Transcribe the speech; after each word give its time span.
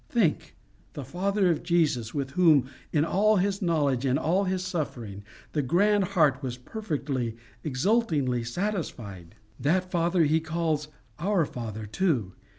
Think: 0.09 0.55
the 0.93 1.05
Father 1.05 1.51
of 1.51 1.61
Jesus, 1.61 2.11
with 2.11 2.31
whom, 2.31 2.67
in 2.91 3.05
all 3.05 3.35
his 3.35 3.61
knowledge 3.61 4.03
and 4.03 4.17
all 4.17 4.45
his 4.45 4.63
suffering, 4.63 5.23
the 5.51 5.61
grand 5.61 6.03
heart 6.05 6.41
was 6.41 6.57
perfectly, 6.57 7.37
exultingly 7.63 8.43
satisfied, 8.43 9.35
that 9.59 9.91
Father 9.91 10.23
he 10.23 10.39
calls 10.39 10.87
our 11.19 11.45
Father 11.45 11.85
too. 11.85 12.33